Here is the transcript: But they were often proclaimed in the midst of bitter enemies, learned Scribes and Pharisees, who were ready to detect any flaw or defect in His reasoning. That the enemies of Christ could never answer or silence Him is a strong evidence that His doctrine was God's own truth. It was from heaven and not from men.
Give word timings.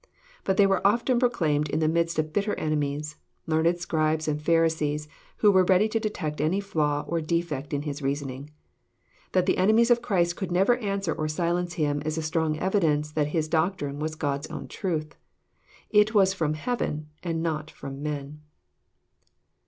But 0.43 0.57
they 0.57 0.65
were 0.65 0.81
often 0.87 1.19
proclaimed 1.19 1.69
in 1.69 1.79
the 1.79 1.87
midst 1.87 2.17
of 2.17 2.33
bitter 2.33 2.55
enemies, 2.55 3.17
learned 3.45 3.79
Scribes 3.79 4.27
and 4.27 4.41
Pharisees, 4.41 5.07
who 5.37 5.51
were 5.51 5.63
ready 5.63 5.87
to 5.89 5.99
detect 5.99 6.41
any 6.41 6.59
flaw 6.59 7.05
or 7.07 7.21
defect 7.21 7.71
in 7.71 7.83
His 7.83 8.01
reasoning. 8.01 8.49
That 9.33 9.45
the 9.45 9.59
enemies 9.59 9.91
of 9.91 10.01
Christ 10.01 10.37
could 10.37 10.51
never 10.51 10.77
answer 10.77 11.13
or 11.13 11.27
silence 11.27 11.73
Him 11.75 12.01
is 12.03 12.17
a 12.17 12.23
strong 12.23 12.57
evidence 12.57 13.11
that 13.11 13.27
His 13.27 13.47
doctrine 13.47 13.99
was 13.99 14.15
God's 14.15 14.47
own 14.47 14.67
truth. 14.67 15.13
It 15.91 16.15
was 16.15 16.33
from 16.33 16.55
heaven 16.55 17.09
and 17.21 17.43
not 17.43 17.69
from 17.69 18.01
men. 18.01 18.41